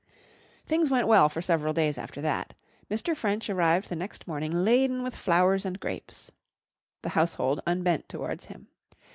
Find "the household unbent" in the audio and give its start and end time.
7.03-8.09